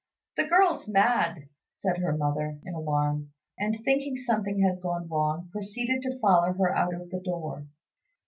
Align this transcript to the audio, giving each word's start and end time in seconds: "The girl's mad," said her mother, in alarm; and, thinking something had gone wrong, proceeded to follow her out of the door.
"The 0.35 0.47
girl's 0.47 0.87
mad," 0.87 1.47
said 1.69 1.99
her 1.99 2.17
mother, 2.17 2.59
in 2.65 2.73
alarm; 2.73 3.33
and, 3.59 3.79
thinking 3.85 4.17
something 4.17 4.59
had 4.63 4.81
gone 4.81 5.05
wrong, 5.05 5.49
proceeded 5.51 6.01
to 6.01 6.17
follow 6.17 6.53
her 6.53 6.75
out 6.75 6.95
of 6.95 7.11
the 7.11 7.19
door. 7.19 7.67